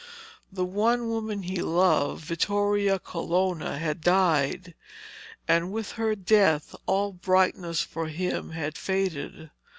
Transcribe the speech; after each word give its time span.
The 0.51 0.65
one 0.65 1.09
woman 1.09 1.43
he 1.43 1.61
loved, 1.61 2.25
Vittoria 2.25 2.97
Colonna, 2.97 3.77
had 3.77 4.01
died, 4.01 4.73
and 5.47 5.71
with 5.71 5.91
her 5.91 6.15
death 6.15 6.73
all 6.87 7.13
brightness 7.13 7.81
for 7.83 8.07
him 8.07 8.49
had 8.49 8.79
faded. 8.79 9.51